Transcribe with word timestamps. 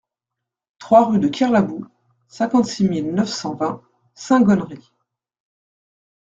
trois 0.79 1.05
rue 1.05 1.19
de 1.19 1.27
Kerlaboux, 1.27 1.85
cinquante-six 2.27 2.85
mille 2.89 3.13
neuf 3.13 3.29
cent 3.29 3.53
vingt 3.53 3.83
Saint-Gonnery 4.15 4.91